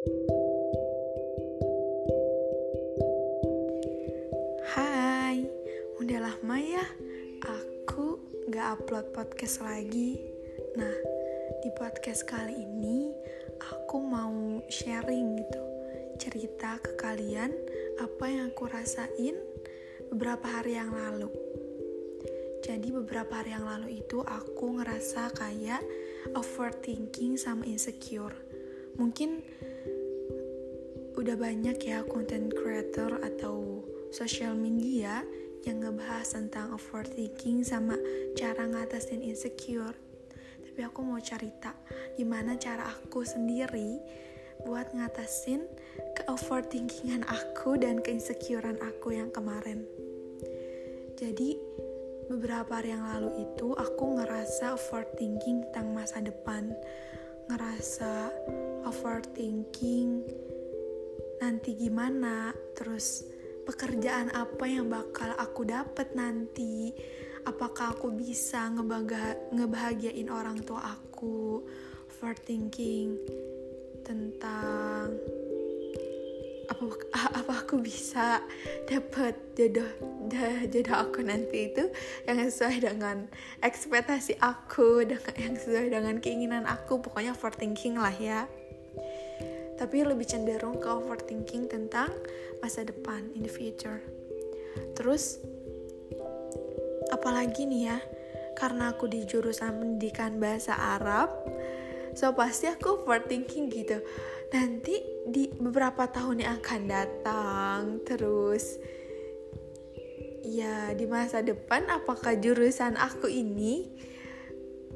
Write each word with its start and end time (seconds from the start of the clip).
Hai, 0.00 0.16
udah 6.00 6.18
lama 6.24 6.56
ya 6.56 6.80
aku 7.44 8.16
gak 8.48 8.80
upload 8.80 9.12
podcast 9.12 9.60
lagi. 9.60 10.16
Nah, 10.80 10.96
di 11.60 11.68
podcast 11.76 12.24
kali 12.24 12.64
ini 12.64 13.12
aku 13.60 14.00
mau 14.00 14.64
sharing 14.72 15.36
gitu, 15.36 15.64
cerita 16.16 16.80
ke 16.80 16.96
kalian 16.96 17.52
apa 18.00 18.24
yang 18.24 18.56
aku 18.56 18.72
rasain 18.72 19.36
beberapa 20.08 20.48
hari 20.48 20.80
yang 20.80 20.96
lalu. 20.96 21.28
Jadi 22.64 22.88
beberapa 22.88 23.44
hari 23.44 23.52
yang 23.52 23.68
lalu 23.68 24.00
itu 24.00 24.24
aku 24.24 24.80
ngerasa 24.80 25.28
kayak 25.36 25.84
overthinking 26.32 27.36
sama 27.36 27.68
insecure. 27.68 28.32
Mungkin 28.96 29.44
udah 31.20 31.36
banyak 31.36 31.76
ya 31.84 32.00
content 32.08 32.48
creator 32.48 33.20
atau 33.20 33.84
social 34.08 34.56
media 34.56 35.20
yang 35.68 35.84
ngebahas 35.84 36.32
tentang 36.32 36.72
overthinking 36.72 37.60
sama 37.60 37.92
cara 38.32 38.64
ngatasin 38.64 39.20
insecure. 39.20 39.92
Tapi 40.64 40.80
aku 40.80 41.04
mau 41.04 41.20
cerita 41.20 41.76
gimana 42.16 42.56
cara 42.56 42.88
aku 42.88 43.20
sendiri 43.20 44.00
buat 44.64 44.96
ngatasin 44.96 45.68
ke 46.16 46.24
overthinkingan 46.24 47.28
aku 47.28 47.76
dan 47.76 48.00
keinsecurean 48.00 48.80
aku 48.80 49.12
yang 49.12 49.28
kemarin. 49.28 49.84
Jadi 51.20 51.60
beberapa 52.32 52.80
hari 52.80 52.96
yang 52.96 53.04
lalu 53.04 53.44
itu 53.44 53.76
aku 53.76 54.16
ngerasa 54.16 54.72
overthinking 54.72 55.68
tentang 55.68 55.92
masa 55.92 56.24
depan. 56.24 56.72
Ngerasa 57.52 58.32
overthinking 58.88 60.24
nanti 61.40 61.72
gimana, 61.74 62.52
terus 62.76 63.24
pekerjaan 63.64 64.28
apa 64.36 64.64
yang 64.68 64.92
bakal 64.92 65.32
aku 65.40 65.64
dapat 65.64 66.12
nanti? 66.12 66.92
Apakah 67.48 67.96
aku 67.96 68.12
bisa 68.12 68.68
ngebaga 68.68 69.34
ngebahagiain 69.50 70.28
orang 70.28 70.60
tua 70.60 71.00
aku? 71.00 71.64
Overthinking 72.12 73.16
tentang 74.04 75.16
apa 76.68 76.84
apa 77.40 77.52
aku 77.64 77.80
bisa 77.80 78.44
dapat 78.84 79.34
jodoh 79.56 79.88
jodoh 80.68 80.96
aku 81.00 81.24
nanti 81.24 81.72
itu 81.72 81.88
yang 82.28 82.38
sesuai 82.44 82.92
dengan 82.92 83.26
ekspektasi 83.64 84.36
aku 84.38 85.08
dengan 85.08 85.34
yang 85.40 85.56
sesuai 85.56 85.88
dengan 85.88 86.20
keinginan 86.20 86.68
aku. 86.68 87.00
Pokoknya 87.00 87.32
overthinking 87.32 87.96
lah 87.96 88.12
ya 88.12 88.44
tapi 89.80 90.04
lebih 90.04 90.28
cenderung 90.28 90.76
ke 90.76 90.84
overthinking 90.92 91.72
tentang 91.72 92.12
masa 92.60 92.84
depan 92.84 93.32
in 93.32 93.40
the 93.40 93.48
future. 93.48 94.04
Terus 94.92 95.40
apalagi 97.08 97.64
nih 97.64 97.82
ya, 97.88 97.98
karena 98.60 98.92
aku 98.92 99.08
di 99.08 99.24
jurusan 99.24 99.80
pendidikan 99.80 100.36
bahasa 100.36 100.76
Arab, 100.76 101.32
so 102.12 102.28
pasti 102.36 102.68
aku 102.68 103.00
overthinking 103.00 103.72
gitu. 103.72 104.04
Nanti 104.52 105.00
di 105.24 105.48
beberapa 105.48 106.04
tahun 106.12 106.44
yang 106.44 106.60
akan 106.60 106.82
datang, 106.84 107.80
terus 108.04 108.76
ya 110.44 110.92
di 110.92 111.08
masa 111.08 111.40
depan 111.40 111.88
apakah 111.88 112.36
jurusan 112.36 113.00
aku 113.00 113.32
ini 113.32 113.88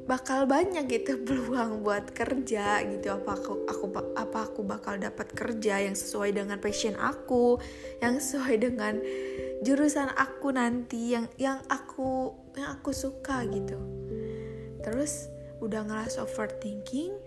bakal 0.05 0.45
banyak 0.45 0.85
gitu 0.85 1.19
peluang 1.25 1.81
buat 1.81 2.13
kerja 2.13 2.85
gitu. 2.85 3.07
Apa 3.11 3.37
aku 3.37 3.53
aku 3.65 3.85
apa 4.15 4.39
aku 4.45 4.61
bakal 4.61 5.01
dapat 5.01 5.33
kerja 5.33 5.81
yang 5.81 5.97
sesuai 5.97 6.37
dengan 6.37 6.57
passion 6.61 6.95
aku 6.95 7.57
yang 7.99 8.21
sesuai 8.21 8.55
dengan 8.61 9.01
jurusan 9.65 10.13
aku 10.13 10.53
nanti 10.53 11.17
yang 11.17 11.25
yang 11.41 11.59
aku 11.67 12.33
yang 12.53 12.77
aku 12.77 12.93
suka 12.93 13.43
gitu. 13.49 13.77
Terus 14.85 15.27
udah 15.59 15.81
ngerasa 15.85 16.21
overthinking. 16.23 17.17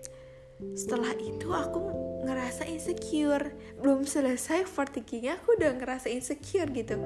Setelah 0.75 1.15
itu 1.15 1.55
aku 1.55 1.79
ngerasa 2.27 2.67
insecure. 2.67 3.55
Belum 3.79 4.03
selesai 4.03 4.67
overthinkingnya 4.67 5.39
aku 5.39 5.55
udah 5.55 5.71
ngerasa 5.75 6.11
insecure 6.11 6.67
gitu. 6.71 6.99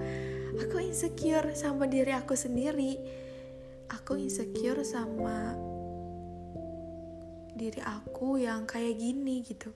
Aku 0.57 0.77
insecure 0.81 1.53
sama 1.57 1.85
diri 1.89 2.13
aku 2.13 2.33
sendiri 2.33 3.22
aku 3.91 4.19
insecure 4.19 4.83
sama 4.85 5.57
diri 7.53 7.79
aku 7.85 8.41
yang 8.41 8.65
kayak 8.65 8.97
gini 8.97 9.45
gitu. 9.45 9.71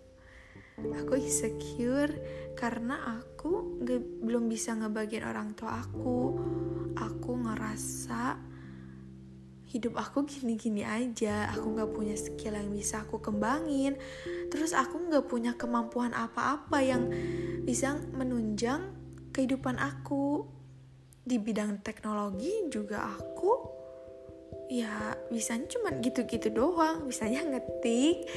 Aku 0.78 1.18
insecure 1.18 2.14
karena 2.54 3.22
aku 3.22 3.82
belum 4.22 4.46
bisa 4.50 4.78
ngebagian 4.78 5.26
orang 5.26 5.54
tua 5.58 5.82
aku. 5.82 6.38
Aku 6.98 7.32
ngerasa 7.38 8.38
hidup 9.70 9.98
aku 9.98 10.26
gini-gini 10.26 10.86
aja. 10.86 11.50
Aku 11.54 11.74
gak 11.78 11.94
punya 11.94 12.14
skill 12.18 12.58
yang 12.58 12.70
bisa 12.74 13.06
aku 13.06 13.22
kembangin. 13.22 13.98
Terus 14.54 14.74
aku 14.74 15.10
gak 15.10 15.26
punya 15.30 15.54
kemampuan 15.58 16.14
apa-apa 16.14 16.82
yang 16.82 17.10
bisa 17.66 17.98
menunjang 18.14 18.94
kehidupan 19.34 19.78
aku. 19.82 20.46
Di 21.28 21.38
bidang 21.42 21.84
teknologi 21.84 22.72
juga 22.72 23.04
aku 23.04 23.77
ya 24.68 25.16
bisanya 25.32 25.68
cuma 25.72 25.96
gitu-gitu 26.04 26.52
doang 26.52 27.08
bisanya 27.08 27.40
ngetik 27.48 28.28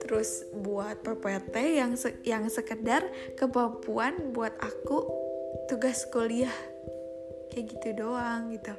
terus 0.00 0.48
buat 0.52 1.00
PPT 1.04 1.80
yang 1.80 1.92
se 1.96 2.16
yang 2.24 2.48
sekedar 2.48 3.04
kemampuan 3.36 4.32
buat 4.32 4.56
aku 4.60 5.20
tugas 5.68 6.08
kuliah. 6.08 6.54
Kayak 7.50 7.78
gitu 7.78 7.88
doang 8.06 8.50
gitu. 8.54 8.74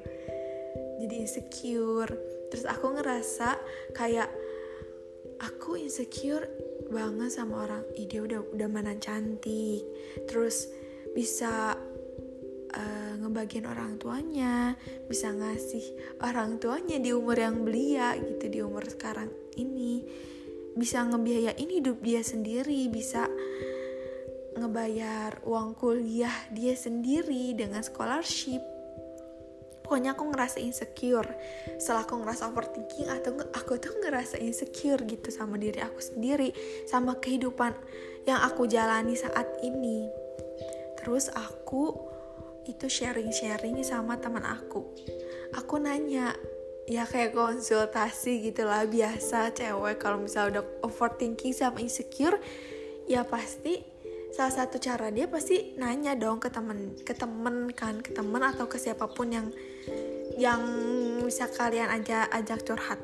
Jadi 1.03 1.15
insecure. 1.23 2.11
Terus 2.51 2.65
aku 2.67 2.99
ngerasa 2.99 3.55
kayak 3.95 4.27
aku 5.39 5.79
insecure 5.79 6.47
banget 6.91 7.31
sama 7.31 7.63
orang. 7.63 7.83
Ide 7.95 8.17
udah 8.19 8.41
udah 8.51 8.67
mana 8.67 8.95
cantik. 8.99 9.87
Terus 10.27 10.67
bisa 11.15 11.79
uh, 12.75 13.10
ngebagian 13.21 13.69
orang 13.69 14.01
tuanya 14.01 14.73
bisa 15.05 15.29
ngasih 15.29 16.17
orang 16.25 16.57
tuanya 16.57 16.97
di 16.97 17.13
umur 17.13 17.37
yang 17.37 17.61
belia 17.61 18.17
gitu 18.17 18.45
di 18.49 18.59
umur 18.65 18.83
sekarang 18.89 19.29
ini. 19.55 20.01
Bisa 20.73 21.03
ngebiayain 21.05 21.69
hidup 21.69 22.01
dia 22.01 22.23
sendiri 22.23 22.89
bisa 22.89 23.27
ngebayar 24.57 25.39
uang 25.47 25.77
kuliah 25.79 26.33
dia 26.51 26.75
sendiri 26.75 27.55
dengan 27.55 27.85
scholarship. 27.85 28.61
Pokoknya 29.81 30.15
aku 30.15 30.31
ngerasa 30.31 30.63
insecure. 30.63 31.27
Setelah 31.75 32.07
aku 32.07 32.23
ngerasa 32.23 32.47
overthinking 32.47 33.11
atau 33.11 33.35
aku 33.51 33.75
tuh 33.75 33.91
ngerasa 33.99 34.39
insecure 34.39 35.03
gitu 35.03 35.27
sama 35.27 35.59
diri 35.59 35.83
aku 35.83 35.99
sendiri 35.99 36.55
sama 36.87 37.19
kehidupan 37.19 37.75
yang 38.23 38.39
aku 38.39 38.71
jalani 38.71 39.19
saat 39.19 39.51
ini. 39.59 40.07
Terus 41.01 41.27
aku 41.33 41.91
itu 42.71 42.87
sharing-sharing 42.87 43.83
sama 43.83 44.15
teman 44.17 44.47
aku. 44.47 44.87
Aku 45.55 45.75
nanya 45.77 46.31
ya 46.89 47.05
kayak 47.05 47.37
konsultasi 47.37 48.41
gitulah 48.51 48.87
biasa 48.89 49.53
cewek 49.53 50.01
kalau 50.01 50.23
misalnya 50.23 50.59
udah 50.59 50.65
overthinking 50.87 51.53
sama 51.53 51.77
insecure 51.79 52.41
ya 53.05 53.21
pasti 53.23 53.79
salah 54.31 54.63
satu 54.63 54.79
cara 54.79 55.11
dia 55.11 55.27
pasti 55.27 55.75
nanya 55.75 56.15
dong 56.15 56.39
ke 56.39 56.47
temen 56.47 56.95
ke 57.03 57.11
temen 57.11 57.69
kan 57.75 57.99
ke 57.99 58.15
temen 58.15 58.39
atau 58.39 58.65
ke 58.65 58.79
siapa 58.79 59.11
pun 59.11 59.27
yang 59.27 59.47
yang 60.39 60.63
bisa 61.27 61.51
kalian 61.51 61.91
aja 61.91 62.25
ajak 62.31 62.63
curhat. 62.63 62.99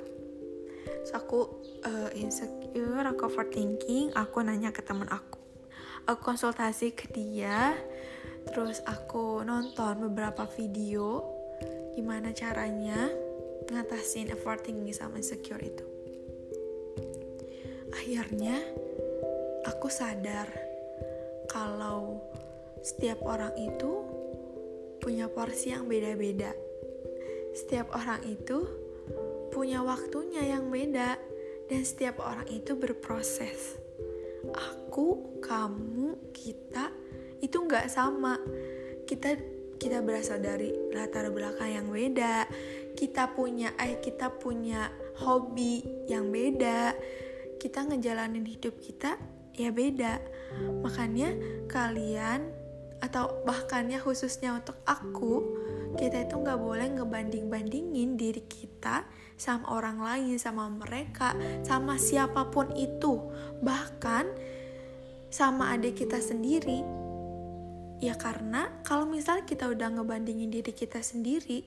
So 1.08 1.20
aku 1.20 1.40
uh, 1.84 2.10
insecure 2.16 3.04
aku 3.04 3.28
overthinking 3.28 4.16
aku 4.16 4.44
nanya 4.44 4.72
ke 4.72 4.84
temen 4.84 5.08
aku. 5.12 5.40
Aku 6.08 6.24
konsultasi 6.24 6.96
ke 6.96 7.12
dia 7.12 7.76
Terus 8.48 8.82
aku 8.88 9.44
nonton 9.44 10.10
beberapa 10.10 10.48
video 10.50 11.24
gimana 11.94 12.34
caranya 12.34 13.10
ngatasin 13.68 14.32
overthinking 14.32 14.96
sama 14.96 15.20
insecure 15.20 15.62
itu. 15.62 15.86
Akhirnya 17.92 18.56
aku 19.68 19.92
sadar 19.92 20.48
kalau 21.52 22.24
setiap 22.84 23.20
orang 23.28 23.52
itu 23.60 24.06
punya 25.04 25.28
porsi 25.28 25.76
yang 25.76 25.88
beda-beda. 25.88 26.52
Setiap 27.52 27.92
orang 27.96 28.22
itu 28.28 28.64
punya 29.52 29.82
waktunya 29.82 30.56
yang 30.56 30.70
beda 30.70 31.18
dan 31.68 31.82
setiap 31.84 32.22
orang 32.24 32.48
itu 32.48 32.78
berproses. 32.78 33.76
Aku, 34.54 35.40
kamu, 35.44 36.32
kita 36.32 36.94
nggak 37.68 37.92
sama. 37.92 38.40
Kita 39.04 39.36
kita 39.78 40.02
berasal 40.02 40.42
dari 40.42 40.74
latar 40.96 41.30
belakang 41.30 41.70
yang 41.70 41.88
beda. 41.92 42.50
Kita 42.98 43.36
punya 43.38 43.78
eh 43.78 44.02
kita 44.02 44.34
punya 44.42 44.90
hobi 45.22 45.86
yang 46.10 46.34
beda. 46.34 46.98
Kita 47.62 47.86
ngejalanin 47.86 48.48
hidup 48.48 48.82
kita 48.82 49.20
ya 49.54 49.70
beda. 49.70 50.18
Makanya 50.82 51.34
kalian 51.70 52.50
atau 52.98 53.46
bahkannya 53.46 54.02
khususnya 54.02 54.58
untuk 54.58 54.82
aku 54.90 55.46
kita 56.02 56.26
itu 56.26 56.42
nggak 56.42 56.58
boleh 56.58 56.98
ngebanding-bandingin 56.98 58.18
diri 58.18 58.42
kita 58.42 59.06
sama 59.38 59.70
orang 59.70 60.02
lain 60.02 60.42
sama 60.42 60.66
mereka 60.66 61.38
sama 61.62 62.02
siapa 62.02 62.50
pun 62.50 62.74
itu. 62.74 63.22
Bahkan 63.62 64.26
sama 65.30 65.78
adik 65.78 66.02
kita 66.02 66.18
sendiri 66.18 67.07
ya 67.98 68.14
karena 68.14 68.70
kalau 68.86 69.10
misal 69.10 69.42
kita 69.44 69.66
udah 69.70 69.90
ngebandingin 69.98 70.54
diri 70.54 70.74
kita 70.74 71.02
sendiri 71.02 71.66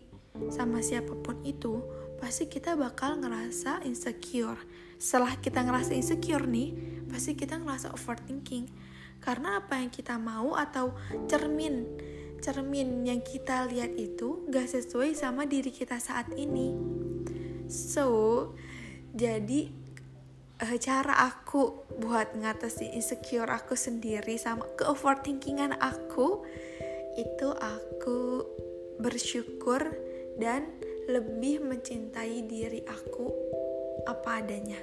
sama 0.54 0.78
siapa 0.78 1.10
pun 1.18 1.42
itu 1.42 1.82
pasti 2.22 2.46
kita 2.46 2.76
bakal 2.78 3.18
ngerasa 3.18 3.82
insecure. 3.82 4.60
Setelah 5.00 5.34
kita 5.40 5.64
ngerasa 5.64 5.96
insecure 5.96 6.44
nih 6.46 6.76
pasti 7.08 7.34
kita 7.34 7.58
ngerasa 7.58 7.90
overthinking. 7.96 8.70
Karena 9.20 9.60
apa 9.60 9.80
yang 9.80 9.90
kita 9.92 10.16
mau 10.16 10.56
atau 10.56 10.96
cermin 11.28 11.84
cermin 12.40 13.04
yang 13.04 13.20
kita 13.20 13.68
lihat 13.68 13.92
itu 14.00 14.48
gak 14.48 14.64
sesuai 14.72 15.12
sama 15.12 15.44
diri 15.44 15.68
kita 15.68 16.00
saat 16.00 16.32
ini. 16.34 16.72
So 17.68 18.08
jadi 19.12 19.79
uh, 20.60 20.76
cara 20.76 21.14
aku 21.24 21.88
buat 22.00 22.36
ngatasi 22.36 22.92
insecure 22.92 23.48
aku 23.48 23.74
sendiri 23.76 24.36
sama 24.36 24.68
ke 24.76 24.84
overthinkingan 24.84 25.76
aku 25.80 26.44
itu 27.16 27.48
aku 27.56 28.44
bersyukur 29.00 29.80
dan 30.36 30.68
lebih 31.08 31.64
mencintai 31.64 32.46
diri 32.46 32.84
aku 32.86 33.32
apa 34.06 34.40
adanya. 34.44 34.78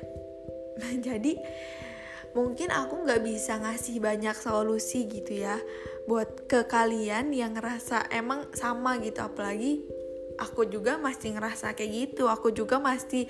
Jadi 1.07 1.37
mungkin 2.35 2.69
aku 2.69 3.07
nggak 3.07 3.23
bisa 3.23 3.57
ngasih 3.57 3.97
banyak 4.03 4.35
solusi 4.37 5.07
gitu 5.09 5.41
ya 5.41 5.57
buat 6.05 6.45
ke 6.45 6.67
kalian 6.69 7.31
yang 7.33 7.55
ngerasa 7.55 8.11
emang 8.11 8.51
sama 8.53 8.99
gitu. 8.99 9.23
Apalagi 9.23 9.81
aku 10.37 10.67
juga 10.67 10.99
masih 10.99 11.37
ngerasa 11.37 11.73
kayak 11.73 11.91
gitu. 12.13 12.27
Aku 12.27 12.51
juga 12.51 12.77
masih 12.77 13.25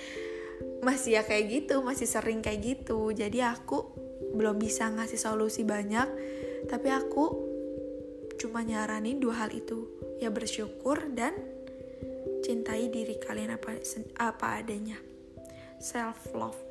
masih 0.81 1.19
ya 1.19 1.23
kayak 1.25 1.45
gitu 1.49 1.81
masih 1.81 2.07
sering 2.09 2.39
kayak 2.41 2.63
gitu. 2.63 3.11
Jadi 3.11 3.43
aku 3.43 3.93
belum 4.33 4.59
bisa 4.61 4.89
ngasih 4.91 5.19
solusi 5.19 5.63
banyak 5.65 6.07
tapi 6.67 6.91
aku 6.91 7.25
cuma 8.37 8.61
nyaranin 8.61 9.17
dua 9.21 9.45
hal 9.45 9.51
itu. 9.53 9.89
Ya 10.17 10.33
bersyukur 10.33 11.13
dan 11.13 11.33
cintai 12.41 12.89
diri 12.89 13.17
kalian 13.17 13.53
apa 13.53 13.77
apa 14.17 14.47
adanya. 14.61 14.97
Self 15.77 16.33
love 16.33 16.67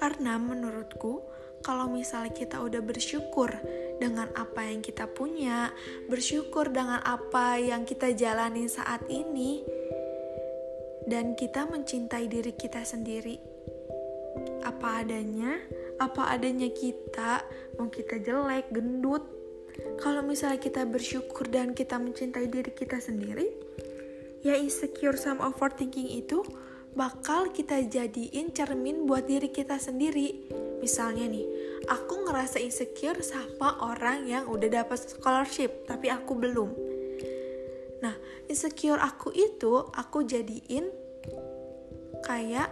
karena 0.00 0.40
menurutku, 0.40 1.20
kalau 1.60 1.92
misalnya 1.92 2.32
kita 2.32 2.56
udah 2.64 2.80
bersyukur 2.80 3.52
dengan 4.00 4.32
apa 4.32 4.64
yang 4.64 4.80
kita 4.80 5.04
punya, 5.04 5.68
bersyukur 6.08 6.72
dengan 6.72 7.04
apa 7.04 7.60
yang 7.60 7.84
kita 7.84 8.16
jalani 8.16 8.64
saat 8.64 9.04
ini, 9.12 9.60
dan 11.10 11.34
kita 11.34 11.66
mencintai 11.66 12.30
diri 12.30 12.54
kita 12.54 12.86
sendiri, 12.86 13.42
apa 14.62 15.02
adanya, 15.02 15.58
apa 15.98 16.30
adanya 16.30 16.70
kita, 16.70 17.42
mau 17.76 17.90
kita 17.90 18.22
jelek, 18.22 18.70
gendut, 18.70 19.26
kalau 19.98 20.22
misalnya 20.22 20.62
kita 20.62 20.86
bersyukur 20.86 21.50
dan 21.50 21.74
kita 21.74 21.98
mencintai 21.98 22.46
diri 22.46 22.70
kita 22.70 23.02
sendiri, 23.02 23.50
ya 24.46 24.54
insecure 24.54 25.18
sama 25.18 25.50
overthinking 25.50 26.14
itu 26.14 26.46
bakal 26.94 27.50
kita 27.50 27.82
jadiin 27.86 28.54
cermin 28.54 29.06
buat 29.06 29.26
diri 29.26 29.50
kita 29.50 29.82
sendiri. 29.82 30.46
Misalnya 30.80 31.28
nih, 31.28 31.46
aku 31.90 32.24
ngerasa 32.24 32.62
insecure 32.62 33.20
sama 33.20 33.76
orang 33.84 34.24
yang 34.24 34.48
udah 34.48 34.80
dapat 34.80 34.96
scholarship, 34.96 35.84
tapi 35.84 36.08
aku 36.08 36.32
belum. 36.38 36.70
Nah, 38.00 38.16
insecure 38.50 38.98
aku 38.98 39.30
itu 39.30 39.86
aku 39.94 40.26
jadiin 40.26 40.90
kayak 42.26 42.68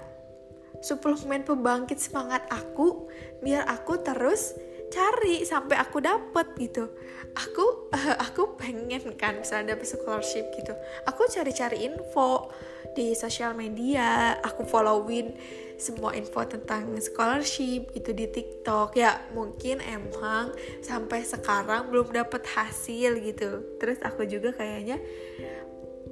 suplemen 0.83 1.47
pembangkit 1.47 2.03
semangat 2.03 2.43
aku 2.51 3.07
biar 3.43 3.67
aku 3.67 4.03
terus 4.03 4.59
cari 4.89 5.45
sampai 5.45 5.77
aku 5.77 6.01
dapet 6.01 6.49
gitu. 6.57 6.89
Aku 7.37 7.93
uh, 7.93 8.17
aku 8.25 8.57
pengen 8.57 9.15
kan 9.21 9.39
bisa 9.39 9.61
dapet 9.63 9.85
scholarship 9.85 10.49
gitu. 10.57 10.73
Aku 11.05 11.29
cari-cari 11.29 11.85
info 11.87 12.49
di 12.97 13.13
sosial 13.13 13.53
media 13.53 14.41
aku 14.41 14.65
followin 14.65 15.37
semua 15.79 16.11
info 16.17 16.43
tentang 16.43 16.91
scholarship 16.99 17.93
itu 17.95 18.11
di 18.17 18.27
TikTok. 18.27 18.97
Ya 18.97 19.23
mungkin 19.37 19.79
emang 19.85 20.57
sampai 20.83 21.23
sekarang 21.23 21.93
belum 21.93 22.11
dapet 22.11 22.49
hasil 22.49 23.21
gitu. 23.23 23.79
Terus 23.79 24.01
aku 24.03 24.25
juga 24.25 24.57
kayaknya 24.57 24.99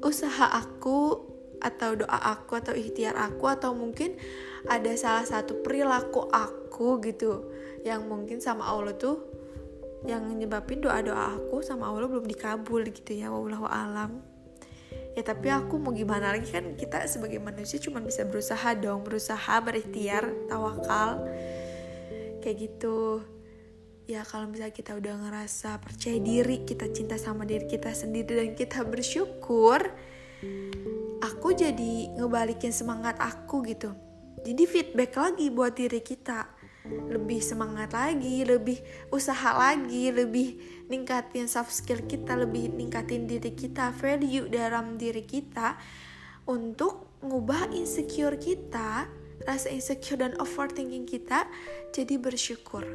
usaha 0.04 0.46
aku 0.52 1.24
atau 1.60 1.96
doa 1.96 2.18
aku 2.36 2.60
atau 2.60 2.74
ikhtiar 2.76 3.16
aku 3.16 3.48
atau 3.48 3.72
mungkin 3.72 4.14
ada 4.68 4.92
salah 4.98 5.24
satu 5.24 5.64
perilaku 5.64 6.28
aku 6.28 7.00
gitu 7.00 7.48
yang 7.86 8.04
mungkin 8.04 8.42
sama 8.42 8.68
Allah 8.68 8.92
tuh 8.98 9.24
yang 10.04 10.26
nyebabin 10.36 10.84
doa-doa 10.84 11.40
aku 11.40 11.64
sama 11.64 11.88
Allah 11.88 12.06
belum 12.06 12.28
dikabul 12.28 12.84
gitu 12.92 13.16
ya 13.16 13.32
wallahu 13.32 13.66
alam. 13.66 14.22
Ya 15.16 15.24
tapi 15.24 15.48
aku 15.48 15.80
mau 15.80 15.96
gimana 15.96 16.36
lagi 16.36 16.52
kan 16.52 16.76
kita 16.76 17.08
sebagai 17.08 17.40
manusia 17.40 17.80
cuma 17.80 18.04
bisa 18.04 18.28
berusaha 18.28 18.76
dong 18.76 19.00
berusaha 19.00 19.64
berikhtiar 19.64 20.28
tawakal 20.44 21.24
kayak 22.44 22.68
gitu 22.68 23.24
ya 24.06 24.22
kalau 24.22 24.46
misalnya 24.46 24.74
kita 24.74 24.94
udah 24.94 25.14
ngerasa 25.18 25.82
percaya 25.82 26.18
diri 26.22 26.62
kita 26.62 26.86
cinta 26.94 27.18
sama 27.18 27.42
diri 27.42 27.66
kita 27.66 27.90
sendiri 27.90 28.38
dan 28.38 28.54
kita 28.54 28.86
bersyukur 28.86 29.82
aku 31.22 31.54
jadi 31.54 32.14
ngebalikin 32.14 32.70
semangat 32.74 33.18
aku 33.18 33.62
gitu. 33.66 33.94
Jadi 34.46 34.62
feedback 34.66 35.18
lagi 35.18 35.50
buat 35.50 35.74
diri 35.74 35.98
kita. 35.98 36.46
Lebih 36.86 37.42
semangat 37.42 37.90
lagi, 37.98 38.46
lebih 38.46 38.78
usaha 39.10 39.58
lagi, 39.58 40.14
lebih 40.14 40.62
ningkatin 40.86 41.50
soft 41.50 41.74
skill 41.74 42.06
kita, 42.06 42.38
lebih 42.38 42.70
ningkatin 42.70 43.26
diri 43.26 43.58
kita, 43.58 43.90
value 43.90 44.46
dalam 44.46 44.94
diri 44.94 45.26
kita. 45.26 45.74
Untuk 46.46 47.18
ngubah 47.26 47.74
insecure 47.74 48.38
kita, 48.38 49.10
rasa 49.42 49.66
insecure 49.74 50.22
dan 50.22 50.38
overthinking 50.38 51.10
kita 51.10 51.50
jadi 51.90 52.22
bersyukur. 52.22 52.86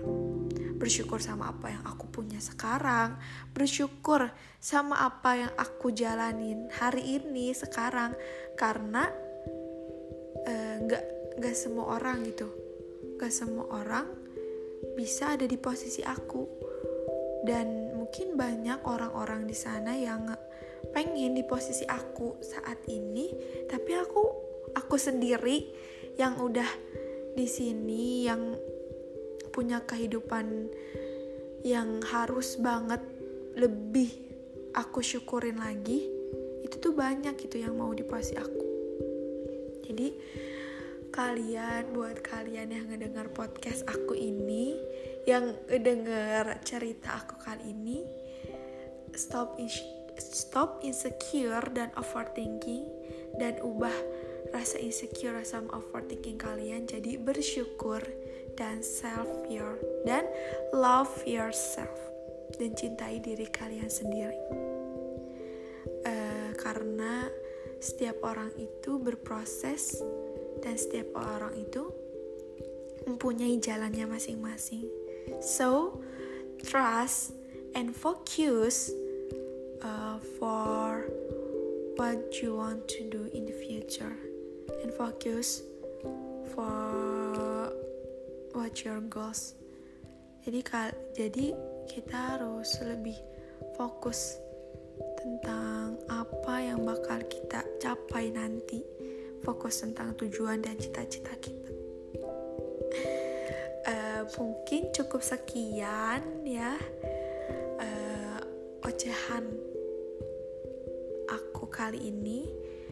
Bersyukur 0.82 1.22
sama 1.22 1.54
apa 1.54 1.70
yang 1.70 1.86
aku 1.86 2.10
punya 2.10 2.42
sekarang, 2.42 3.22
bersyukur 3.54 4.34
sama 4.58 5.06
apa 5.06 5.38
yang 5.38 5.54
aku 5.54 5.94
jalanin 5.94 6.74
hari 6.74 7.22
ini 7.22 7.54
sekarang. 7.54 8.18
Karena 8.58 9.06
eh, 10.42 10.76
nggak 10.82 11.04
uh, 11.06 11.38
nggak 11.38 11.54
semua 11.54 12.02
orang 12.02 12.26
gitu. 12.26 12.50
Gak 13.22 13.30
semua 13.30 13.70
orang 13.70 14.10
bisa 14.98 15.38
ada 15.38 15.46
di 15.46 15.62
posisi 15.62 16.02
aku. 16.02 16.50
Dan 17.46 17.94
mungkin 17.94 18.34
banyak 18.34 18.82
orang-orang 18.82 19.46
di 19.46 19.54
sana 19.54 19.94
yang 19.94 20.34
pengen 20.90 21.38
di 21.38 21.46
posisi 21.46 21.86
aku 21.86 22.42
saat 22.42 22.82
ini. 22.90 23.30
Tapi 23.70 23.92
aku 24.02 24.24
aku 24.74 24.98
sendiri 24.98 25.70
yang 26.18 26.42
udah 26.42 26.68
di 27.38 27.46
sini 27.46 28.26
yang 28.26 28.58
punya 29.52 29.84
kehidupan 29.84 30.72
yang 31.62 32.02
harus 32.10 32.58
banget 32.58 33.04
lebih 33.54 34.10
aku 34.74 35.04
syukurin 35.04 35.60
lagi 35.60 36.08
itu 36.64 36.76
tuh 36.80 36.96
banyak 36.96 37.36
gitu 37.36 37.60
yang 37.60 37.76
mau 37.76 37.92
di 37.92 38.02
posisi 38.08 38.40
aku. 38.40 38.66
Jadi 39.86 40.08
kalian 41.12 41.92
buat 41.92 42.24
kalian 42.24 42.72
yang 42.72 42.86
ngedengar 42.88 43.28
podcast 43.36 43.84
aku 43.84 44.16
ini 44.16 44.80
yang 45.28 45.52
ngedengar 45.68 46.64
cerita 46.64 47.20
aku 47.20 47.36
kali 47.44 47.76
ini 47.76 48.00
stop 49.12 49.60
stop 50.16 50.80
insecure 50.88 51.68
dan 51.76 51.92
overthinking 52.00 52.88
dan 53.36 53.60
ubah 53.60 53.94
rasa 54.56 54.80
insecure 54.80 55.44
sama 55.44 55.76
overthinking 55.76 56.40
kalian. 56.40 56.88
Jadi 56.88 57.20
bersyukur 57.20 58.00
dan 58.60 58.84
self 58.84 59.28
your 59.48 59.80
dan 60.04 60.28
love 60.76 61.12
yourself 61.24 61.96
dan 62.60 62.76
cintai 62.76 63.20
diri 63.24 63.48
kalian 63.50 63.88
sendiri 63.88 64.38
uh, 66.06 66.52
karena 66.60 67.28
setiap 67.82 68.22
orang 68.22 68.54
itu 68.62 69.02
berproses 69.02 69.98
dan 70.62 70.78
setiap 70.78 71.18
orang 71.18 71.58
itu 71.58 71.90
mempunyai 73.10 73.58
jalannya 73.58 74.06
masing-masing. 74.06 74.86
So, 75.42 76.02
trust 76.62 77.34
and 77.74 77.90
focus 77.98 78.94
uh, 79.82 80.22
for 80.38 81.10
what 81.98 82.38
you 82.42 82.62
want 82.62 82.86
to 82.94 83.10
do 83.10 83.26
in 83.34 83.50
the 83.50 83.58
future, 83.58 84.14
and 84.86 84.94
focus 84.94 85.66
for 86.54 87.11
watch 88.62 88.86
your 88.86 89.02
goals. 89.10 89.58
Jadi 90.46 90.62
jadi 91.18 91.46
kita 91.90 92.38
harus 92.38 92.78
lebih 92.86 93.18
fokus 93.74 94.38
tentang 95.18 95.98
apa 96.06 96.62
yang 96.62 96.86
bakal 96.86 97.18
kita 97.26 97.66
capai 97.82 98.30
nanti. 98.30 98.86
Fokus 99.42 99.82
tentang 99.82 100.14
tujuan 100.14 100.62
dan 100.62 100.78
cita-cita 100.78 101.34
kita. 101.42 101.70
Uh, 103.82 104.30
mungkin 104.38 104.94
cukup 104.94 105.26
sekian 105.26 106.22
ya 106.46 106.78
uh, 107.82 108.40
ocehan 108.86 109.50
aku 111.34 111.66
kali 111.66 112.14
ini 112.14 112.46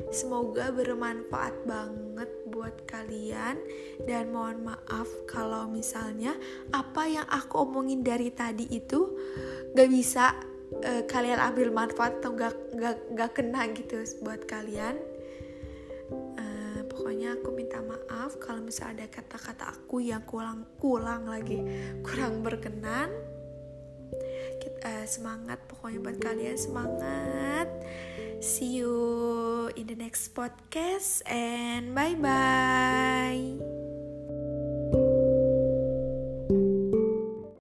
semoga 0.09 0.71
bermanfaat 0.71 1.67
banget 1.67 2.31
buat 2.47 2.75
kalian. 2.87 3.59
Dan 4.03 4.31
mohon 4.31 4.63
maaf 4.63 5.07
kalau 5.27 5.67
misalnya 5.67 6.35
apa 6.71 7.05
yang 7.05 7.27
aku 7.27 7.67
omongin 7.67 8.01
dari 8.01 8.31
tadi 8.31 8.65
itu 8.71 9.19
gak 9.75 9.89
bisa 9.91 10.33
uh, 10.83 11.03
kalian 11.05 11.39
ambil 11.39 11.69
manfaat 11.73 12.23
atau 12.23 12.33
gak, 12.33 12.55
gak, 12.75 12.97
gak 13.13 13.31
kena 13.35 13.69
gitu 13.75 14.01
buat 14.23 14.43
kalian. 14.49 14.97
Uh, 16.09 16.81
pokoknya 16.89 17.37
aku 17.37 17.53
minta 17.53 17.77
maaf 17.85 18.39
kalau 18.41 18.65
misalnya 18.65 19.05
ada 19.05 19.21
kata-kata 19.21 19.69
aku 19.77 20.01
yang 20.01 20.25
kurang 20.25 20.65
kurang 20.81 21.29
lagi 21.29 21.61
kurang 22.01 22.41
berkenan. 22.41 23.11
Uh, 24.79 25.03
semangat 25.03 25.59
pokoknya 25.67 25.99
buat 25.99 26.17
kalian 26.23 26.55
semangat 26.55 27.67
see 28.39 28.79
you 28.79 29.71
in 29.75 29.87
the 29.87 29.95
next 29.95 30.33
podcast 30.33 31.21
and 31.27 31.93
bye 31.93 32.15
bye 32.15 33.78